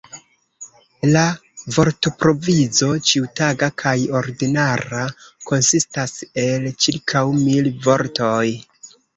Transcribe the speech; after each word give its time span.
La 1.09 1.25
vortprovizo, 1.75 2.89
ĉiutaga 3.11 3.69
kaj 3.83 3.93
ordinara, 4.21 5.05
konsistas 5.51 6.17
el 6.47 6.69
ĉirkaŭ 6.87 7.25
mil 7.45 7.73
vortoj. 7.89 8.45